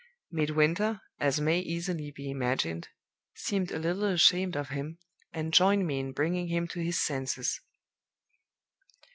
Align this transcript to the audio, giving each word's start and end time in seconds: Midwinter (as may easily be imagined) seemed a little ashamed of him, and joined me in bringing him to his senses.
Midwinter 0.31 0.99
(as 1.19 1.39
may 1.39 1.59
easily 1.59 2.09
be 2.09 2.31
imagined) 2.31 2.87
seemed 3.35 3.71
a 3.71 3.77
little 3.77 4.05
ashamed 4.05 4.57
of 4.57 4.69
him, 4.69 4.97
and 5.31 5.53
joined 5.53 5.85
me 5.85 5.99
in 5.99 6.11
bringing 6.11 6.47
him 6.47 6.67
to 6.69 6.79
his 6.79 6.99
senses. 6.99 7.61